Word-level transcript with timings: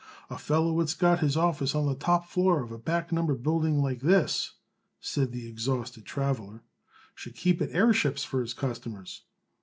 "A 0.31 0.37
feller 0.39 0.73
what's 0.73 0.95
got 0.95 1.19
his 1.19 1.37
office 1.37 1.75
on 1.75 1.85
the 1.85 1.93
top 1.93 2.27
floor 2.27 2.63
of 2.63 2.71
a 2.71 2.79
back 2.79 3.11
number 3.11 3.35
building 3.35 3.83
like 3.83 4.01
this," 4.01 4.55
said 4.99 5.31
the 5.31 5.47
exhausted 5.47 6.05
traveler, 6.07 6.63
"should 7.13 7.35
keep 7.35 7.61
it 7.61 7.69
airships 7.71 8.23
for 8.23 8.41
his 8.41 8.55
customers." 8.55 9.21